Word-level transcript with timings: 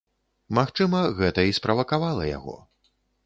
Магчыма, 0.59 1.01
гэта 1.19 1.45
і 1.49 1.55
справакавала 1.59 2.23
яго. 2.37 2.57